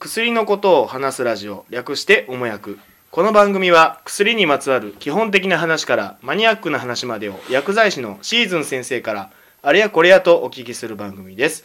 [0.00, 2.78] 薬のことを話すラジオ略しておもやく
[3.10, 11.64] この番組は薬にまつわる基本的な話からマニアックな話までを薬剤師のシーズン先生からあれやこれやとお聞きする番組です。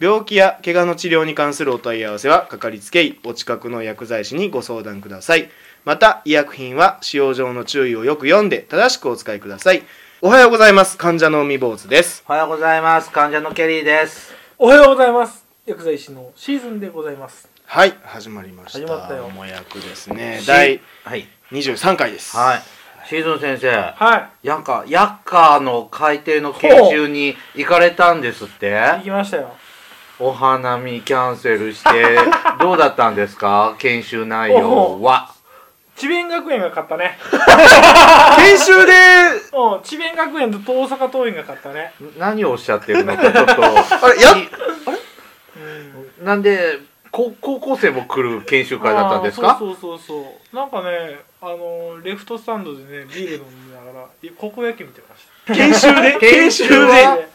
[0.00, 5.48] 病気や怪我の治療に関するお問い合わせはかかりつけ医お近くの薬剤師にご相談ください。
[5.84, 9.84] また医薬品は使用上の注意をよく読んで正しくお使いください。
[10.20, 10.98] おはようございます。
[10.98, 12.24] 患者の海坊主です。
[12.26, 13.12] おはようございます。
[13.12, 14.34] 患者のケリーです。
[14.58, 15.48] おはようございます。
[15.68, 18.78] 薬剤師のシーズンでございますはい始まりました。
[18.78, 19.26] 始まったよ。
[19.26, 20.40] おもやくですね。
[20.46, 21.26] 第はい。
[21.52, 22.34] 23回です。
[22.36, 22.62] はい。
[23.06, 23.70] シーズン先生。
[23.94, 24.46] はい。
[24.46, 28.72] やんかヤッカーの海底の研修に行かれたんですって？
[28.74, 29.54] 行きましたよ。
[30.18, 31.90] お花見キャンセルして
[32.58, 33.76] どうだったんですか？
[33.78, 35.34] 研修内容は。
[35.94, 37.18] 智弁学園が勝ったね。
[38.38, 38.92] 研修で？
[39.52, 41.92] うん智弁学園と大阪桐蔭が勝ったね。
[42.16, 43.52] 何をおっしゃってるのかちょっと。
[44.06, 44.32] あれや
[46.20, 46.24] うん。
[46.24, 49.56] なんでこ高校生も来る研修会だったんですか？
[49.58, 50.56] そうそうそうそう。
[50.56, 54.06] なんかねあのレフトスタンドでねビール飲みながら
[54.36, 56.18] 高校野球見てまし研修で？
[56.18, 57.28] 研 研修で？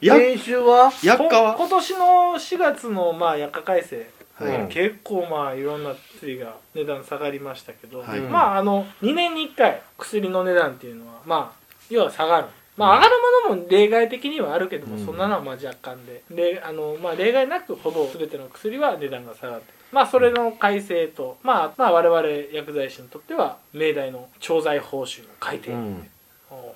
[0.00, 0.92] 研修は？
[1.02, 2.04] 薬価はこ今年の
[2.34, 4.08] 4月のまあ薬価改正。
[4.38, 4.56] はい。
[4.62, 4.68] うん。
[4.68, 8.20] 結構まあいろんな薬が値段下がりましたけど、はい。
[8.20, 11.60] まああの2年に1回薬の値段っていうのはまあ
[11.90, 12.46] 要は下がる
[12.80, 13.16] まあ上がる
[13.48, 15.04] ものも例外的にはあるけども、うん。
[15.06, 16.22] そんなのはまあ若干で。
[16.30, 26.10] であの、まあ、例外なくほぼ全ての薬は値段が下がってまあそれの改正と、まあ、まあ我々薬剤師にとっては命題の調剤報酬の改定、うん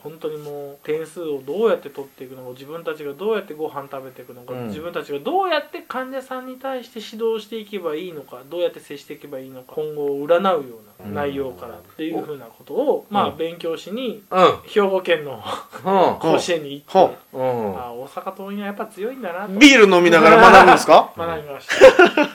[0.03, 4.67] 本当にもう点数をどうやって取っていくのか自分たちがどうやってご飯食べていくのか、うん。
[4.69, 13.37] 自分たちがどうやって患者さんに対して指導していけばいいのかどうやって接していけばいいのか今後を占うような内容からっていうふうなことを、まあうん。
[13.37, 14.59] 勉強しにうん。
[14.67, 16.19] 兵庫県のうん。
[16.21, 19.53] 甲子園に行って、あ大阪桐蔭はやっぱ強いんだなと。
[19.59, 21.13] ビール飲みながら学ぶんですか？
[21.19, 21.67] 学びまし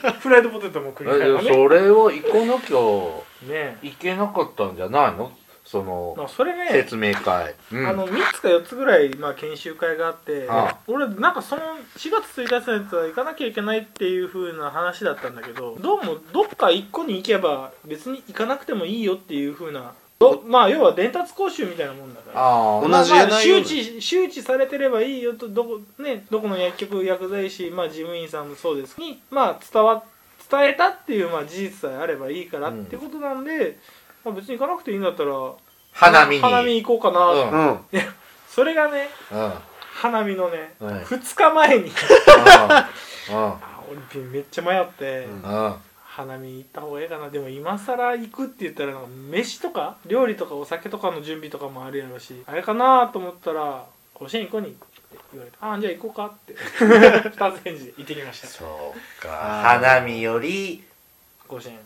[0.02, 0.12] た。
[0.12, 1.48] フライドポテトも食いながらね。
[1.50, 5.30] えそれを行かなきゃねいけなかったんじゃないの？
[5.70, 7.86] そのれね説明会、うん。
[7.86, 10.78] あの3つか4つぐらい、まあ、研修会があってああ。
[10.88, 11.62] 俺なんかその
[11.96, 22.40] 4月1日のやつは行かなきゃいけないっていう風な話だったんだけどどうもどっか1個に行けば別に行かなくてもいいよっていう風などまあ要は伝達講習みたいなもんだから。
[22.40, 22.80] ああ。
[22.80, 25.62] 同じまあ周知周知されてればいいよとど
[25.96, 30.02] こ,、ね、どこの薬局薬剤師、まあ、事務員さんもそうですに、まあ、伝わ
[30.50, 33.78] 伝えたっていう、まあ、事実さえあればいいからってことなんで、
[34.24, 35.34] まあ、別に行かなくていいんだったら
[35.92, 36.42] 花見に。
[36.42, 37.70] 花見行こうかな、うん。
[37.70, 37.80] うん。
[38.48, 39.44] それがねうん。
[39.44, 39.52] うん
[39.92, 40.88] 花見のね、うん。
[40.88, 41.88] 2日前に。
[41.88, 41.92] う
[43.34, 43.82] あ
[44.14, 45.42] 俺めっちゃ迷って、うん。
[45.42, 45.74] んうん
[46.10, 47.30] 花見行った方がいいかな。
[47.30, 54.86] でも今更行くって言ったらなんか飯とか料理とかお酒とかの準備とかもあるやろしあれかなと思ったら「甲子園行こうに」って
[55.32, 56.54] 言われて「ああじゃあ行こうか」って。
[57.30, 58.48] 二つ返事で行ってきました。
[58.48, 59.28] そうか。
[59.28, 60.82] 花見より
[61.46, 61.78] 甲子園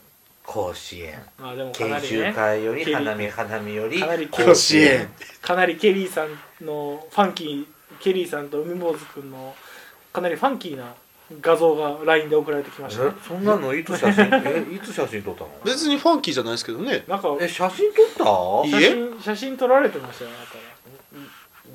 [0.47, 1.23] 甲子園。
[1.39, 2.09] まあでもか研なりね。
[2.09, 5.09] 修会より花見花見よりかなり甲子園。
[5.41, 7.67] かなりケリーさんのファンキー
[8.01, 9.55] ケリーさんと海坊主くんの
[10.13, 10.95] かなりファンキーな
[11.41, 15.51] 画像が LINE で送られてきました、えそんなのいつ写真え いつ写真撮ったの？
[15.65, 17.05] 別にファンキーじゃないですけどね。
[17.09, 20.31] なんかえ写真撮っいい写真写真撮られてましたよ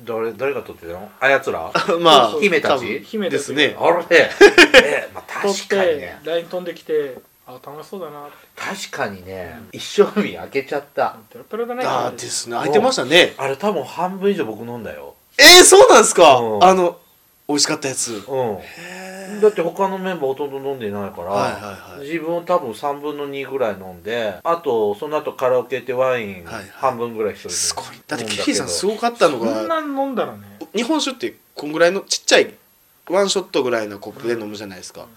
[0.04, 1.10] 誰誰が撮ってたの？
[1.20, 1.70] あやつら？
[2.00, 3.00] まあ姫たち？
[3.00, 3.76] 姫たちですね。
[3.78, 4.04] あれ？
[4.10, 7.16] えまあ確かにてね LINE 飛んできて
[7.50, 8.36] あ楽しそうだなって。
[8.56, 11.16] 確かにね一生日開けちゃった。
[11.30, 11.84] ペロペロだね。
[11.84, 12.56] ああですね。
[12.56, 13.34] 開いてましたね。
[13.38, 15.14] あれ多分半分以上僕飲んだよ。
[15.38, 16.38] えー、そうなんですか？
[16.38, 16.64] うん。
[16.64, 16.98] あの
[17.48, 18.12] 美味しかったやつ。
[18.12, 18.58] うん。
[18.58, 22.06] へだって他のメンバーほとんど飲んでないから、はいはいはい。
[22.06, 26.64] 自分多分3分の2ぐらい飲んであとその後カラオケ行ってワインはいはい。
[26.72, 27.84] 半分ぐらい一人ですごい。
[28.06, 30.40] だってケリーさんすごかったのそんがな飲んだらね。
[30.74, 32.54] 日本酒ってこんぐらいのちっちゃい
[33.08, 35.08] ワンショットぐらいのコップで飲むじゃないですか、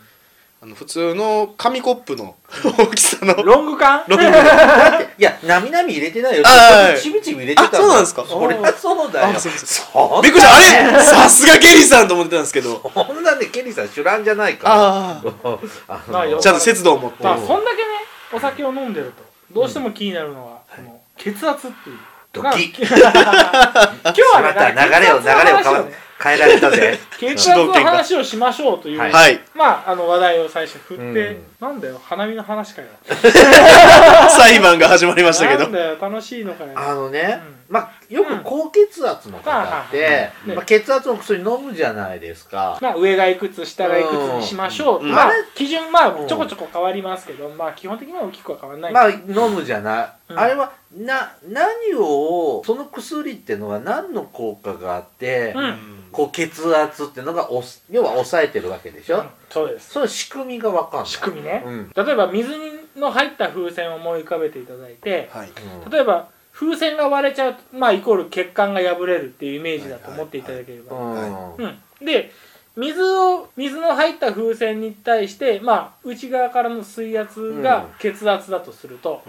[0.63, 2.37] あの普通の紙コップの
[2.77, 3.33] 大きさの。
[3.43, 4.05] ロング缶？
[4.07, 6.43] ロング だっていやなみなみ入れてないよ。
[6.45, 7.77] あーちびちび入れてたんだ。
[7.79, 8.25] あそうなんですか？
[8.25, 9.21] そりゃそうだ。
[9.23, 10.55] よあそうですそんびっくりした。
[10.55, 12.81] あれさすがケリーさんと思ってたんですけど。
[12.93, 14.69] そんなねケリーさん知らんじゃないか。
[14.69, 15.21] らあ
[15.89, 17.21] あまあよあちゃんと節度を持って。
[17.25, 17.83] まあそんだけね
[18.31, 21.97] お酒を飲んでるとどうしても気になるのは、この血圧っていう。
[22.31, 26.99] ドキまあ今日はし まったね流れを流れを血圧の話をね変えられたぜ。
[27.19, 29.11] 血圧の話をしましょうという、はい。
[29.11, 29.41] はい。
[29.53, 31.45] まああの話題を最初振って、うん。
[31.59, 32.87] なんだよ花見の話かよ。
[34.29, 35.61] 裁判が始まりましたけど。
[35.61, 36.71] なんだよ楽しいのかよ。
[36.75, 40.51] あのね、うまあよく高血圧の方って、うん。
[40.51, 45.11] うんまあ、血圧の薬飲むじゃないですか、まあ、上がいくつ下がいくつにしましょう、うん。
[45.11, 46.27] まあ基準まあうん。
[46.27, 50.39] ちょこちょこ変わりますけど、まあ基本的には大きくは変わらない、まあ飲むじゃない、うん。
[50.39, 55.77] あれはな何をその薬っていうのは何の効果があって、うん。
[56.11, 59.29] こう血圧っていうのがおす要は抑えてるわけでしょ、うん。
[59.49, 59.89] そうです。
[59.89, 61.05] その仕組みが分かんない。
[61.07, 61.91] 仕組みね、うん。
[61.95, 62.51] 例えば水
[62.95, 65.49] の入った風船を思い浮かべていただいてはい。
[65.89, 66.29] 例えば
[66.63, 71.55] 風船が割れちゃうとまあイコール血管が破れるっていうイメージだと思っていただければ、うん。
[71.55, 72.31] うん、で
[72.75, 79.21] 水を水の入った風船に対してまあ内側からの水圧が血圧だとすると、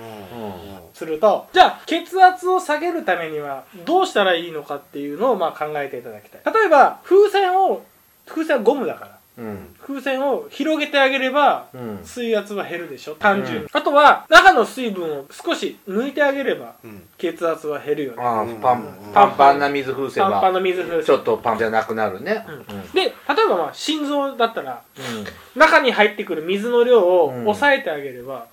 [0.94, 6.54] するとじゃあ血圧を下げるためにはどうしたらいいのかっていうのをまあ考えていただきたい。
[6.54, 7.82] 例えば風船を
[8.26, 9.06] 風船はゴムだから。
[9.08, 9.13] うん
[9.82, 12.00] 風船を広げてあげればうん。
[12.04, 13.69] 水圧は減るでしょ単純に、うん。
[13.72, 17.02] あとは中の水分を少し抜いてあげればうん。
[17.19, 18.22] 血圧は減るよね。
[18.22, 18.60] ああうん。
[18.60, 19.12] パンうん。
[19.12, 20.31] パンパンな水風船は。
[20.32, 22.44] パンパンの水風船ちょっとパンじゃなくなるね。
[22.48, 22.90] うんうん。
[22.92, 23.12] で例え
[23.48, 25.60] ばまあ心臓だったらうん。
[25.60, 27.42] 中に入ってくる水の量をうん。
[27.42, 28.46] 抑えてあげれば、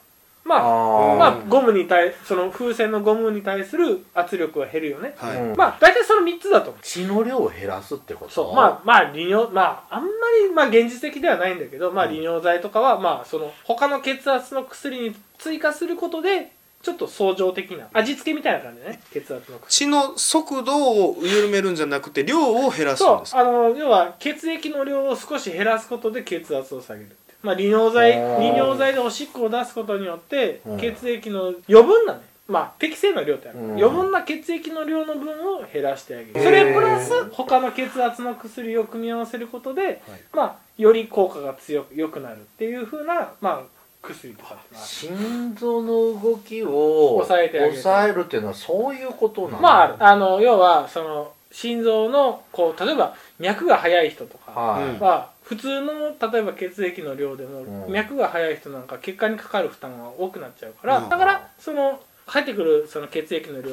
[0.60, 5.14] まあまあゴムに対その風船のゴムに対する圧力は減るよね。
[5.18, 5.38] はい。
[5.38, 5.56] うん。
[5.56, 6.82] まあ大体その3つだと思う。
[6.84, 8.32] 血の量を減らすってこと？
[8.32, 8.56] そう。
[8.56, 10.10] まあまあ利尿まああんま
[10.48, 16.52] りまあ現実的ではないんだけどまあ利尿剤とかはまあその他の血圧の薬に追加することで
[16.82, 19.00] ちょっと相乗的な味付けみたいな感じでね。
[19.14, 19.70] 血圧の薬。
[19.70, 23.40] 血の速度を緩めるんじゃなくて量を減らすんですそう。
[23.40, 30.78] あの要は血液の量を少し減らすことで血圧を下げるまあ利尿剤利尿剤でおしっこを出すことによってうん。
[30.78, 33.66] 血液の余分なねまあ適正な量ってある、うん。
[33.78, 36.34] 余分な血液の量の分を減らしてあげる。
[36.34, 40.02] それプラス他の血圧の薬を組み合わせることで、
[40.34, 43.62] まあより効果が強く良くなるっていう風なまあ
[44.02, 47.82] 薬とか心臓の動きを抑えてあげる。
[47.82, 49.62] 抑えるっていうのはそういうことなの？
[49.62, 49.96] まあある。
[50.00, 57.92] あの要はその心臓のこう例えば脈が速い人とかはは普通の例えば血液の量でも、うん。
[57.92, 61.10] 脈が速い人なんか血管にかかる負担が多くなっちゃうから、うん。
[61.10, 63.72] だからその入ってくるその血液の量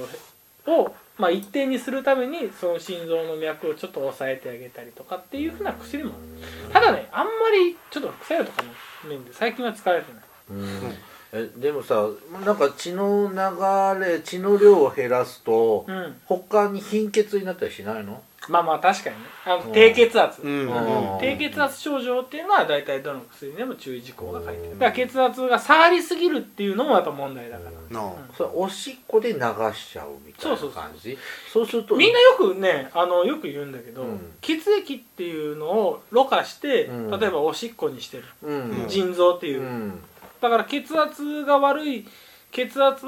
[0.66, 6.72] を、まあ、一定にするためにその心臓の脈をちょっと抑えてあげたりとかっていうふうな薬もある。
[6.72, 8.62] ただねあんまりちょっと副作用とか
[9.04, 10.22] の面で最近は使われてない。
[10.50, 10.94] うん
[11.32, 12.06] えでもさ
[12.44, 16.16] なんか血の流れ血の量を減らすとうん。
[16.24, 18.22] 他に貧血になったりしないの？
[18.48, 19.22] まあまあ確かにね。
[19.44, 20.68] あのうん低血圧、うん。
[20.68, 21.18] うん。
[21.20, 24.70] 低血圧症状っていうのは大体どの薬でも注意事項が書いてある。
[24.70, 29.40] だから血圧が下がりすぎるっていうのもやっぱ問題だから、のそれおしっこで流
[29.74, 31.18] しちゃうみたいなそうそうそう感じ
[31.52, 34.32] そうするとみんなよくねあのよく言うんだけど、うん。
[34.40, 37.20] 血液っていうのをろ過して、うん。
[37.20, 38.88] 例えばおしっこにしてる、うん。
[38.88, 39.60] 腎臓っていう。
[39.60, 40.00] う、ん
[40.40, 42.06] だから血圧が悪い
[42.50, 43.04] 血圧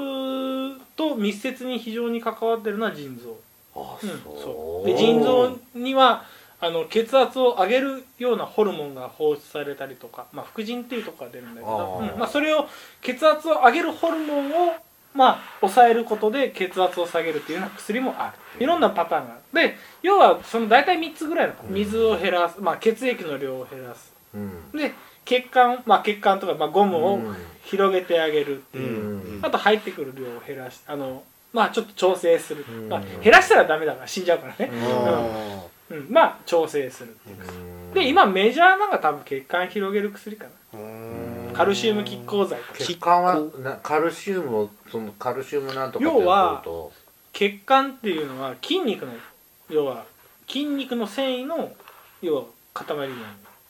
[0.95, 3.37] と密接に非常に関わってるのは腎臓、
[3.75, 4.89] あうんそそう。
[4.89, 6.23] うで腎臓には
[6.59, 12.67] あの血圧を上げるようなホルモンが放出されたりとか、まあ、副腎っていうところが出るんだけどうんまあ、それを
[13.01, 14.73] 血圧を上げるホルモンを
[15.13, 18.63] まあ、抑えることで血圧を下げるっていうような薬もある。
[18.63, 19.69] いろんなパターンがある。
[19.69, 21.73] で要はその大体3つぐらいのうん。
[21.73, 24.13] 水を減らす、まあ、血液の量を減らす。
[24.33, 24.71] うん。
[24.71, 24.93] で
[25.25, 27.35] 血管、まあ、血管とか、まあ、ゴムをうん。
[27.63, 29.45] 広げてあげるっていう、うん。
[29.45, 31.23] あと入ってくる量を減らしあの
[31.53, 32.89] まあちょっと調整する、うん。
[32.89, 37.37] まあ、減らしたらダメだから死んじゃうからね、あうん、まあ調整するっていう。
[37.37, 37.53] 薬
[37.93, 41.53] で今メジャーなのが多分血管広げる薬かな。
[41.53, 42.59] カルシウム拮抗剤。
[42.73, 46.91] 血管はなカルシウムをそのカルシウムなんとかって要はと
[47.33, 49.11] 血管っていうのは筋肉の
[49.69, 50.05] 要は
[50.47, 51.71] 筋肉の繊維の
[52.21, 53.11] 要は塊なの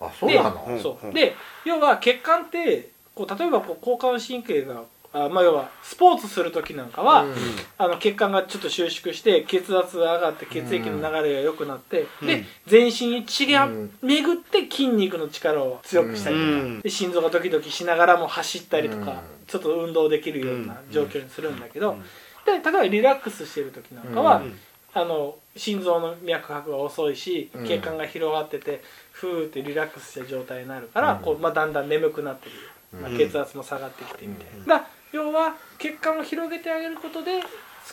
[0.01, 0.65] あそうなの？
[0.67, 0.74] う。
[0.74, 7.34] んそうで要は血管ってこう例えばこう交感神経があまあ要はスポーツする時なんかは、うん
[7.77, 13.91] あの血管がちょっと収縮して血圧が上がって血液の流れが良くなって、うんで全身に血がうん。
[14.01, 16.81] 巡って筋肉の力を強くしたりとか、うん。
[16.81, 19.17] で心臓がドキドキしながらも走ったりとか、うん。
[19.48, 22.03] ちょっと運動できるような状況にするんだけど、うん
[22.46, 24.58] で例えばリラックスしてる時なんかは、うん。
[24.93, 27.67] あの心臓の脈拍が遅いしうん。
[27.67, 28.81] 血管が広がってて、
[29.21, 31.19] ふーってリラックスした状態になるから、うん。
[31.21, 32.55] こうまあ、だんだん眠くなってる、
[32.99, 33.17] まあ、うん。
[33.17, 34.65] 血圧も下がってきてみたいな、うん。
[34.65, 37.41] だから要は血管を広げてあげることで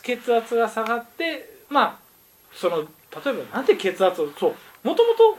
[0.02, 1.99] 血圧が下がってまあ
[2.52, 2.88] その例え
[3.50, 5.38] ばなんで血圧をそうもともと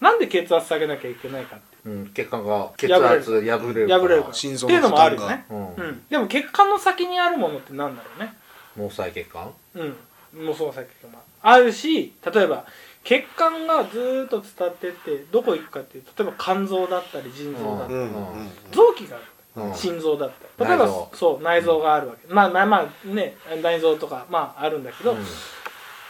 [0.00, 1.64] なんで血圧下げなきゃいけないかって。
[1.86, 2.06] うん。
[2.14, 4.34] 血管が血圧破れる破れるから。
[4.34, 5.74] 心臓っていうのもあるよね、うん。
[5.74, 8.34] うん、でも血管の先にあるものってなんだろうね。
[8.76, 9.52] 毛細血管？
[9.74, 12.66] うん、もうその先があるし例えば
[13.04, 18.00] 血管がずーっと伝ってってどこ行くかっていうと例えば肝臓だったり腎臓だったり、
[18.72, 19.24] 臓器がある。
[19.56, 19.74] うん。
[19.74, 20.68] 心臓だったり。
[20.70, 25.18] 例えばそう内臓があるわけ、まあまあまあね内臓とかまああるんだけど、うん。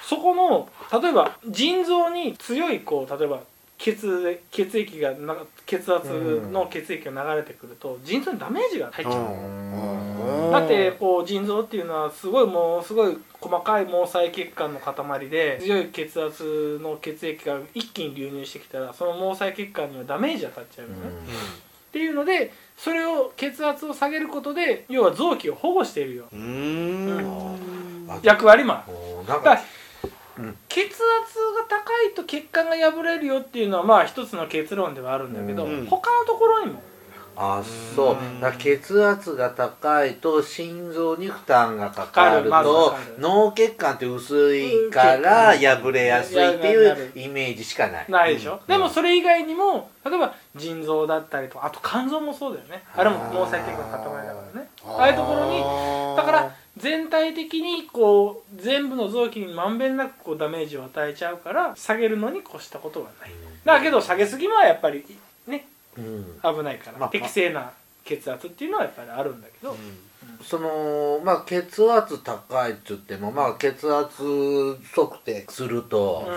[0.02, 0.68] そこの
[1.00, 3.40] 例えば腎臓に強いこう例えば
[3.76, 5.36] 血血液がな
[5.66, 6.08] 血圧
[6.52, 9.22] の血液が流れてくると腎臓にダメージが入っちゃう、
[10.52, 26.26] だってこう腎臓っていうのはすごいもうすごい細かい毛細血管の塊で強い血圧の血液が一気に流入してきたらその毛細血管にはダメージが当たっちゃうのね、っていうのでそれを血圧を下げることで要は臓器を保護しているよ。
[28.22, 29.26] 役割もある。
[29.26, 29.60] だから
[30.68, 31.02] 血圧が
[31.68, 35.86] 高いと血管が破れるよっていうのはまあ一つの結論ではあるんだけど、うん。
[35.86, 36.82] 他のところにも
[37.36, 37.62] あ
[37.94, 38.14] そう。
[38.14, 48.06] うんだ血圧が高いと心臓に負担がかかると脳血管って薄いから破れやすいっていうイメージしかない。
[48.08, 48.66] ないでしょ、うん。
[48.66, 52.82] でもそれ以外にも例えば腎臓だったりとかあと肝臓もそうだよね。
[52.94, 54.68] あれも毛細血管の塊だからね。
[54.84, 63.30] ああいうところにだから全体的にこう全部の臓器にまんべんなくこうダメージを与えちゃうから下げるのに越したことはない。
[63.64, 65.04] だけど下げすぎはやっぱり
[65.46, 67.70] ねうん危ないから、まあ適正な
[68.04, 69.76] 血圧っていうのはやっぱりあるんだけど、
[70.42, 74.22] そのまあ血圧高いっつってもまあ血圧
[74.94, 76.28] 測定すると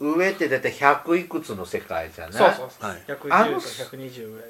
[0.00, 0.14] う、ん。
[0.16, 2.32] 上って大体100いくつの世界じゃない？
[2.32, 3.02] そうそうそう、はい。
[3.30, 4.48] あの110と120ぐらい。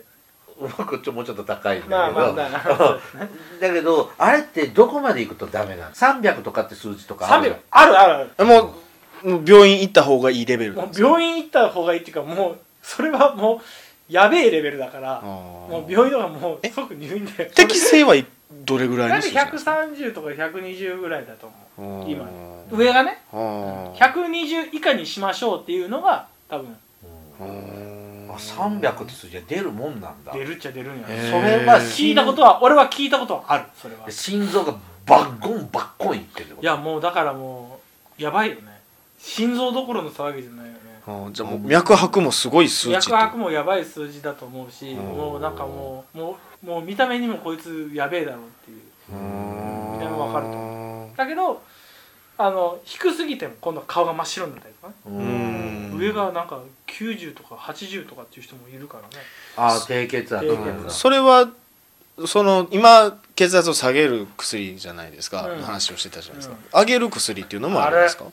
[0.79, 3.29] 僕ちょもうちょっと高いんだけど、まあまあだからそうですね
[3.61, 8.47] だけどあれってどこまで行くとダメなの？300とかって数字とかある？300あるあるある。
[8.47, 8.75] も
[9.25, 10.75] うもう病院行った方がいいレベル。
[10.75, 13.61] なもうんですか病院行った方がいいっていうかもうそれはもう
[14.09, 16.71] やべえレベルだからもう病院とかもうえ？
[16.71, 18.27] 即入院で適正はい
[18.65, 22.11] どれぐらいですか？130とか120ぐらいだと思う。
[22.11, 22.25] 今。
[22.25, 23.23] うん上がね。
[23.33, 23.95] あー。
[23.95, 26.77] 120以下にしましょうっていうのが多分。
[27.41, 30.33] うんあ300って数字は出るもんなんだ。
[30.33, 31.07] 出るっちゃ出るんや。
[31.07, 34.11] それは聞いたことは俺は聞いたことはあるそれは。
[34.11, 34.75] 心臓が
[35.07, 37.81] バッゴンバッコンいってるいやもうだからも
[38.19, 38.81] うやばいよね。
[39.19, 44.97] 心臓どころの騒ぎじゃないよねあーじゃあもう脈拍もすごい数値脈拍もやばい数字だと思うしん。
[44.97, 48.81] もうなんかもうもうもう見た目にもこいつやべえだろうっていう。
[49.13, 51.17] 見た目わかると。
[51.17, 51.63] だけど
[52.37, 59.23] あの低すぎても今度は顔が真っ白になったりとかね、上がなんか90とか80とかっていう人もいるからね。
[59.57, 59.87] あー。
[59.87, 61.49] 低血圧低血圧それは
[62.27, 65.63] その今血圧を下げる薬じゃないですか、うん。
[65.63, 66.81] 話をしてたじゃないですか、うん。
[66.81, 68.25] 上げる薬っていうのもあるんですか？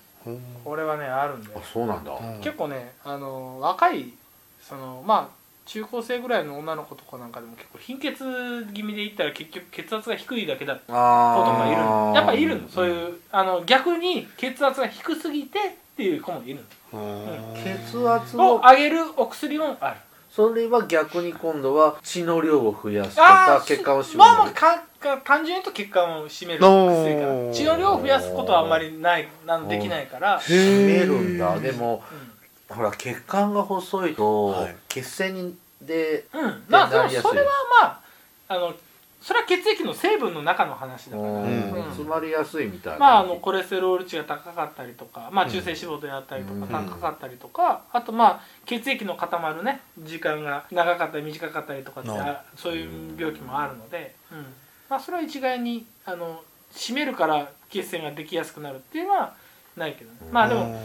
[0.64, 2.12] これはねあるんであそうなんだ。
[2.12, 2.42] うん。
[2.42, 4.14] 結構ねあの若い
[4.62, 11.78] そのまあ中高生ぐらいの女の子とかなんかでも結構貧血気味でいったら結局血圧が低いだけだ子とあかいる。
[11.78, 12.68] のやっぱいるの。
[12.70, 15.62] そうういうあの逆に血圧が低すぎてっ
[15.96, 16.60] ていう子もいる
[17.64, 19.98] 血圧のをを上げるお薬もある
[20.32, 24.18] それは逆に今度は血の量を増やすとあかー血管を締める。
[24.20, 31.60] まあまあかか単純に言うと血管を締める薬血の量を増やすことはあんまりないなんできないから、締めるんだ。
[31.60, 32.02] でも
[32.72, 34.76] うほら血管が細いとはい。
[34.88, 37.28] 血栓にでんうん、まあでなりやすい。
[37.28, 37.50] もそれは
[37.82, 38.02] まあ
[38.48, 38.74] あの
[39.22, 41.44] それは血液の成分の中の話だから、
[41.86, 43.00] 詰まりやすいみたいな。
[43.00, 46.88] まああのコレステロール値が高かったりとか、まあ、中性脂肪であったりとかうん。
[46.90, 52.10] 高かったりとか、あとまあ血液の固まるね時間が長かったり短かったりとかって
[52.56, 54.46] そういう病気もあるので、うん。
[54.90, 59.36] まあ、それは一概にあの締めるから血栓ができやすくなるっていうのは
[59.78, 60.76] ないけどね、まあでも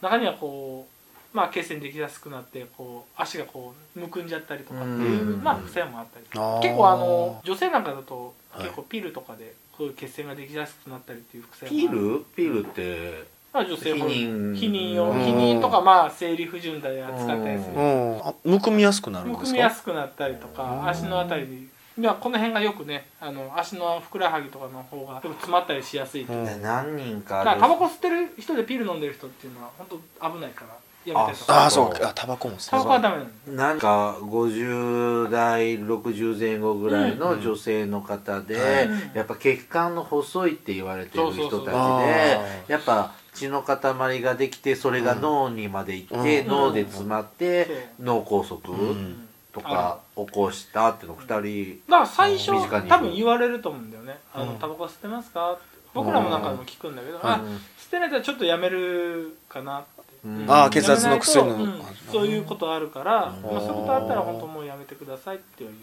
[0.00, 0.93] 中にはこう、
[1.34, 5.42] まあ、血栓できやすくなってこう足がこうむくんじゃったりとかっていう、うん。
[5.42, 6.26] まあ副作用もあったり
[6.62, 8.62] 結構あの女性なんかだとはい。
[8.62, 12.08] 結構ピルとかでこういう血栓ができやすくなったりっていう副作ピ用もある。
[12.10, 12.24] ル？
[12.36, 14.54] ピルってまあ女性ホルモン避妊。
[14.54, 15.20] 避妊用うん。
[15.20, 19.56] 避妊とかまあ生理不順で扱ったりすうるむくみやすくなるんむくですか？
[19.56, 20.88] みやすくなったりとかうん。
[20.88, 26.44] 足のあたりでまあこの辺がよくねあの足のふくらはぎとかの方が詰まったりしやすいとう。
[26.62, 31.52] 何人かタバコ吸ってる人でピル飲んでる人っていうのは本当危ないからやめてと。
[31.52, 33.68] ああそそううかあタバコもタバコはダメなの。
[33.70, 39.16] なんか50代60前後ぐらいの女性の方で、うん。
[39.16, 41.70] やっぱ血管の細いって言われてる人たちそうそうそう。
[42.00, 46.48] でやっぱ血の塊ができてそれが脳にまで行って、うん。
[46.48, 49.28] 脳で詰まって、脳梗塞うん。
[49.52, 52.88] とか起こしたっていうの2人だから最初身近にいる。
[52.88, 55.62] 多分言われると思うんだよね「あのうんタバコ吸ってますか?」って。
[55.94, 57.54] 僕らもなんかでも聞くんだけど「あうん。
[57.54, 59.93] 吸ってないとちょっとやめるかな」って
[60.24, 60.44] うん。
[60.48, 61.54] あー血圧の薬の。
[61.54, 63.52] うんそういうことあるから、うん。
[63.54, 65.76] まあ、そういうことあったら本当もうやめてくださいっていう、うん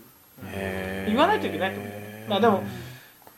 [1.07, 2.29] 言わないといけないと思う。
[2.29, 2.63] まあでも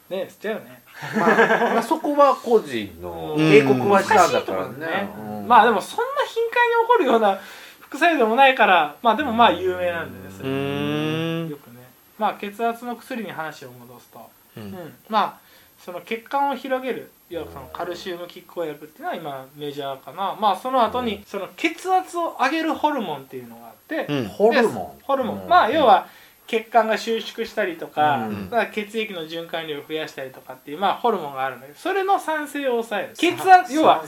[0.10, 0.84] ね吸っちゃうよね。
[1.18, 3.52] まあ、まあそこは個人のうん。
[3.52, 4.78] 警告はしたんだからね。
[4.78, 7.40] ね、うんまあでもそんな頻繁に起こるような
[7.80, 11.84] 副作用でもないからまあでもまあ有名なんでねそうれよくね。
[12.20, 15.38] まあ血圧の薬に話を戻すと、ううんん、まあ
[15.80, 20.38] その血管を広げるいわゆるそのカルシウム拮抗薬っていうのは今メジャーかな。
[20.40, 24.28] まあその後にその血圧を上げるホルモンっていうのがあって、うん。
[24.28, 25.04] ホルモン。
[25.04, 25.50] ホルモン、うん。
[25.50, 26.08] まあ要は
[26.46, 28.50] 血血管が収縮したりとか,、うん。
[28.52, 33.14] だから血液の循環量を増やしたりとかっていう、まあ、ホルモンがあるんだけどそれの酸性を抑える。
[33.16, 34.04] 血圧要は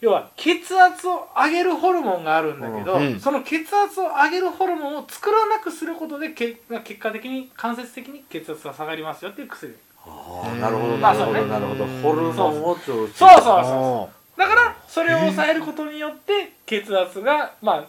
[0.00, 3.20] 要は血圧を上げるホルモンがあるんだけど、うん。
[3.20, 9.76] その血圧を上げるホルモンを作らなくすることでけ結果的に間接的に血圧が下がりますよっていう薬
[10.06, 11.00] ああなるほどうん。
[11.00, 11.44] なるほどまあそうね。
[11.46, 13.52] なるほどホルモンを調整そうそうそう。
[13.74, 17.84] おだからそれを抑えることによって血圧がまあ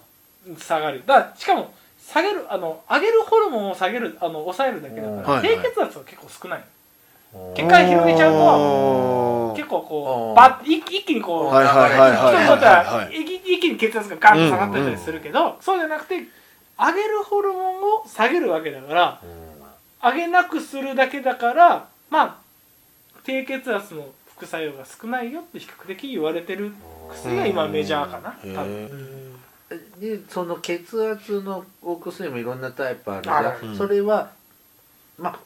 [0.59, 1.03] 下がる。
[1.05, 1.73] だしかも
[2.05, 6.59] 下げるあの上げるホルモンを下げるあの抑えるだけだから、はい低血圧は結構少ない。
[6.59, 6.63] うん
[7.55, 12.35] 血管広げちゃうと結構こうバッ一一気にこう、はいはいはいはい。
[12.35, 16.15] 人にとっては一一気に血圧がガンと下がったりするけど、そうじゃなくて
[16.77, 20.11] 上げるホルモンを下げるわけだからうん。
[20.11, 22.37] 上げなくするだけだからまあ
[23.23, 26.71] 低血圧の副作用が少ないよって比較的言われてる
[27.09, 29.33] 薬が今メジャーかなうん多分。
[29.99, 33.37] でその血圧のお薬もいろんなタイプあるじゃん。
[33.37, 33.67] ある。
[33.67, 33.77] うん。
[33.77, 34.29] それは
[35.17, 35.39] まあ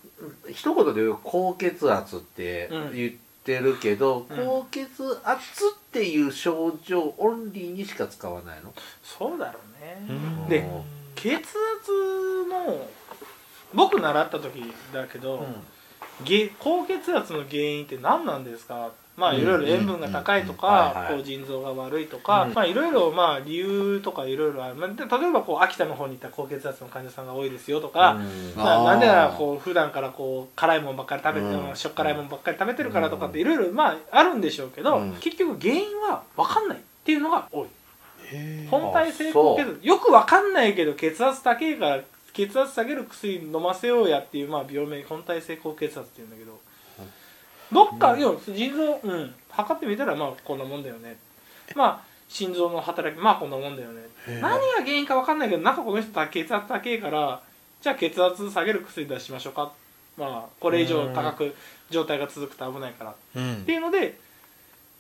[0.51, 3.13] 一言で言う高血圧って言っ
[3.45, 4.37] てるけど、うん。
[4.37, 4.85] 高血
[5.23, 5.41] 圧
[5.73, 10.49] っていう症状オンリーにしか使わないの、そうだろうね、うん。
[10.49, 10.69] で
[11.15, 11.47] 血圧
[12.49, 12.85] の
[13.73, 15.45] 僕習った時だけど、げ
[16.59, 18.91] 高血圧の原因って何なんですか？
[19.15, 21.07] まあうんいろいろ塩分が高いとうんはいはい。
[21.07, 22.53] かこう腎臓が悪いとかうん。
[22.53, 24.75] まあいろいろまあ理由とかいろいろある。
[24.75, 28.19] まあで例えばこう秋田の方に行ったら高血圧の患者さんが多いですよとか、
[28.55, 31.75] まあなんでならこう普段からこう辛いもんばっかり食べてうん。
[31.75, 35.13] しょっ辛いもんばっかり食べてるからとかっていろいろまああるんでしょうけどうん。
[35.19, 37.67] 結局原因は分かんないっていうのが多い。
[38.69, 42.01] 本体性高血圧よくわかんないけど血圧高いから
[42.45, 46.59] 血圧下げる薬飲ませようやっていう、まあ、病名本体性高血圧っていうんだけど。
[47.71, 49.35] どっか、要は腎臓うん。
[49.49, 51.17] 測ってみたらまあこんなもんだよね。
[51.75, 54.03] まあ心臓の働きまあこんなもんだよね。
[54.39, 57.41] 何が原因かわかんないけどなんかこの人血圧高いから
[57.81, 59.71] じゃあ血圧下げる薬出しましょうか。
[60.17, 61.55] まあこれ以上高く
[61.89, 63.11] 状態が続くと危ないから。
[63.11, 63.63] っうん。
[63.65, 64.17] ていうので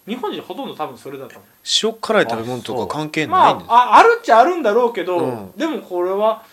[0.07, 1.43] 日本人ほとんど多分それだと思う。
[1.83, 5.51] 塩辛い食べ物とか関係ないまんですあああるっちゃあるんだろうけど、うん。
[5.55, 6.43] でもこれは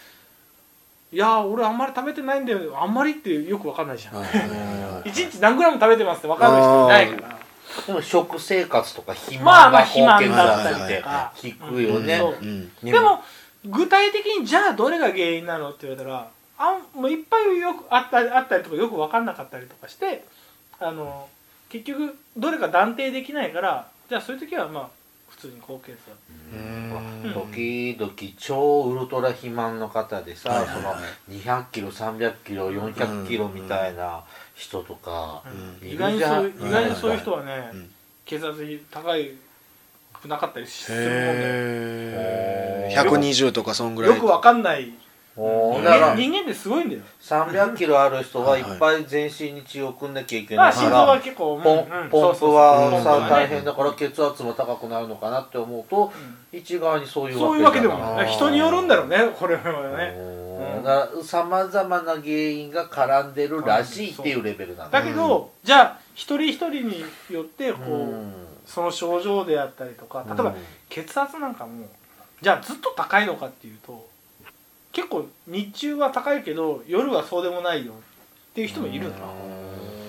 [1.15, 2.77] いやー俺あんまり食べてないんだよ。
[2.77, 4.27] あんまりってよくわかんないじゃん、はい。
[4.27, 7.35] は いはいはい一日何グラム食べてますってわかんない人いないから。
[7.87, 10.47] でも食生活とか肥まあまあ満が高血肥満
[10.89, 12.21] だっか聞くよね、
[12.83, 13.23] でも
[13.65, 20.25] 具体的にじゃあどれが原因なのって言われたらあんもういっぱいよくあったりあったりとかよく分かんなかったりとかして
[20.79, 21.29] あの
[21.69, 24.89] 結局どれか断定できないからじゃあそういう時はまあ
[25.37, 25.99] 普通に高血圧。
[26.53, 26.57] う
[27.29, 27.33] ん。
[27.33, 30.95] 時々超ウルトラ肥満の方でさ、はいはいその
[31.39, 35.43] 200キロ300キロ400キロみたいな人とか、
[35.83, 35.89] うん。
[35.89, 37.91] 意外にそう意うん外にそういう人はね、うん。
[38.25, 39.31] 血圧高い
[40.23, 41.11] くなかったりするもんで。
[41.11, 41.15] へ
[42.91, 44.15] えへー120とかそんぐらい。
[44.15, 44.93] よくわかんない人
[45.37, 47.03] おーだから間人間ってすごいんだよ。
[47.21, 51.87] 300キロある人はいっぱい全身に血を送んなきゃいけないかまあ心臓はら結構、うんポンうん。
[51.87, 52.55] ポンプそうそうそう。
[52.55, 56.13] はさ大変だから血圧も高くなるのかなって思うと
[56.53, 58.31] 一側にそういうそういうわけでもない。
[58.31, 59.63] 人によるんだろうねこれは
[59.97, 60.15] ね。
[60.17, 60.85] おー。
[60.85, 68.33] だからさまざまな原因が絡んでるらしいっていうレベルなんだだけど、じゃあ一人一人によってこう、うん。
[68.65, 70.55] その症状であったりとか例えば、うん。
[70.89, 71.87] 血圧なんかも
[72.41, 74.14] じゃあずっと高いのかっていうと
[74.95, 77.97] 結構日中は高いけど夜はそうでもないよっ
[78.55, 79.19] ていう人もいるんだ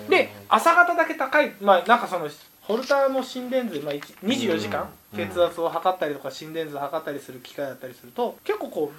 [0.09, 2.29] で朝方だけ高いまあなんかその
[2.61, 5.27] ホルターの心電図、まあ、一24時間うん。
[5.27, 8.91] 血圧を測ったりとか心電図を測ったりする機械だったりすると結構こ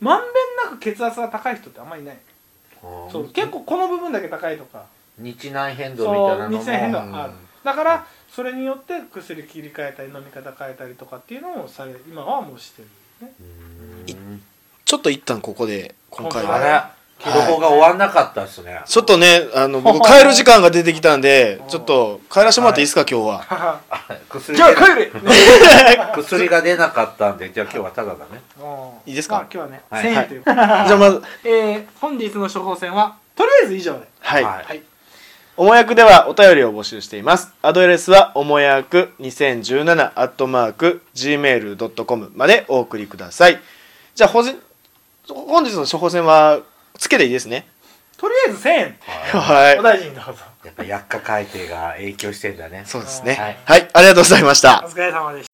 [0.00, 2.14] うまんべんなく血圧が高い人ってあんまりいない。
[2.82, 4.86] うんそう結構この部分だけ高いとか。
[5.18, 6.58] 日内変動みたいなのも。
[6.58, 7.32] 日内変動ある。
[7.64, 12.88] だからそれによって薬切り替えたり飲み方変えたりとかっていうのをされ今はもうしてる
[13.26, 13.32] ね。
[13.40, 13.67] うん
[14.88, 16.52] ちょっと一旦ここで今回は。
[16.52, 18.80] はいあれ記録が終わんなかったですね。
[18.86, 23.80] ちょっとねあの僕 帰る時間が出てきたんでちょっと帰らせてもらっていいですか今日は。
[24.30, 25.10] 薬じゃあ帰れ、ね
[26.16, 28.40] 薬が出なかったんでじゃあ今日はただだね。
[29.04, 29.34] いいですか？
[29.34, 30.04] まあ、今日はね、はい。
[30.04, 31.22] 1000円という、じゃあまず。
[31.44, 34.06] えー本日の処方箋はとりあえず以上で。
[34.20, 34.44] はい。
[34.44, 34.64] はい。
[34.64, 34.82] はい。
[35.56, 37.48] おもやくではお便りを募集しています。
[37.62, 43.60] アドレスはおもやく2017アットマーク gmail.com までお送りください。
[44.14, 44.56] じゃあほじ
[45.34, 46.60] 本日の処方箋は
[46.96, 47.66] つけていいですね。
[48.16, 48.96] とりあえず1000円
[49.40, 49.78] はい。
[49.78, 50.32] お大事にどうぞ
[50.64, 53.34] やっぱ薬価改定が影響してんだねそうですね。
[53.34, 54.88] はいはい、ありがとうございましたお。
[54.90, 55.47] 疲れ様でした